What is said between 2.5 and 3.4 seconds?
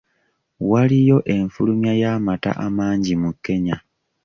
amangi mu